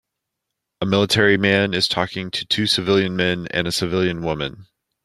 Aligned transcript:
A 0.81 0.85
military 0.87 1.37
man 1.37 1.75
is 1.75 1.87
talking 1.87 2.31
to 2.31 2.43
two 2.43 2.65
civilian 2.65 3.15
men 3.15 3.45
and 3.51 3.67
a 3.67 3.71
civilian 3.71 4.23
woman. 4.23 4.65